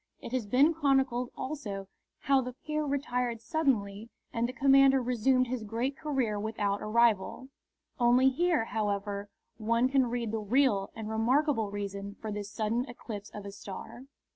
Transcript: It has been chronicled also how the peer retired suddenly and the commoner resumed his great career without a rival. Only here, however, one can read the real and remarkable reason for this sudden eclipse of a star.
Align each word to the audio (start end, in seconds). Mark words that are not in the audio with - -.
It 0.19 0.31
has 0.31 0.47
been 0.47 0.73
chronicled 0.73 1.29
also 1.37 1.87
how 2.21 2.41
the 2.41 2.53
peer 2.53 2.85
retired 2.85 3.39
suddenly 3.39 4.09
and 4.33 4.49
the 4.49 4.51
commoner 4.51 4.99
resumed 4.99 5.45
his 5.45 5.63
great 5.63 5.95
career 5.95 6.39
without 6.39 6.81
a 6.81 6.87
rival. 6.87 7.49
Only 7.99 8.29
here, 8.29 8.65
however, 8.65 9.29
one 9.59 9.89
can 9.89 10.07
read 10.09 10.31
the 10.31 10.39
real 10.39 10.89
and 10.95 11.07
remarkable 11.07 11.69
reason 11.69 12.15
for 12.19 12.31
this 12.31 12.49
sudden 12.49 12.83
eclipse 12.89 13.29
of 13.29 13.45
a 13.45 13.51
star. 13.51 14.05